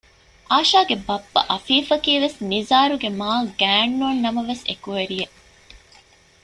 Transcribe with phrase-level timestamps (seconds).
[0.51, 5.35] އާޝާގެ ބައްޕަ އަފީފަކީވެސް ނިޒާރުގެ މާގާތް ނޫންނަމަވެސް އެކުވެރިއެއް